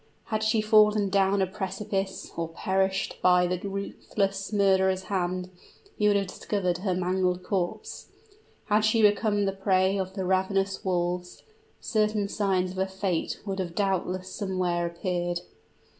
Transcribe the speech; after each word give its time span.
Had 0.29 0.43
she 0.43 0.61
fallen 0.61 1.09
down 1.11 1.43
a 1.43 1.45
precipice, 1.45 2.31
or 2.35 2.47
perished 2.49 3.17
by 3.21 3.45
the 3.45 3.59
ruthless 3.59 4.51
murderer's 4.51 5.03
hand, 5.03 5.51
he 5.95 6.07
would 6.07 6.17
have 6.17 6.25
discovered 6.25 6.79
her 6.79 6.95
mangled 6.95 7.43
corpse: 7.43 8.07
had 8.65 8.83
she 8.83 9.03
become 9.03 9.45
the 9.45 9.51
prey 9.53 9.99
of 9.99 10.15
the 10.15 10.25
ravenous 10.25 10.83
wolves, 10.83 11.43
certain 11.79 12.27
signs 12.27 12.71
of 12.71 12.77
her 12.77 12.87
fate 12.87 13.41
would 13.45 13.59
have 13.59 13.75
doubtless 13.75 14.31
somewhere 14.35 14.87
appeared. 14.87 15.41